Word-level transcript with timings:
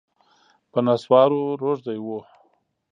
په 0.71 0.79
نسوارو 0.85 1.41
روږدی 1.61 1.99
و 2.05 2.07